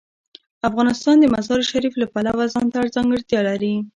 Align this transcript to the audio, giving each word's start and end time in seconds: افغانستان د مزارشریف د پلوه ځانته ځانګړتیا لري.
افغانستان 0.69 1.15
د 1.19 1.25
مزارشریف 1.35 1.93
د 1.99 2.03
پلوه 2.13 2.45
ځانته 2.53 2.79
ځانګړتیا 2.95 3.39
لري. 3.49 3.75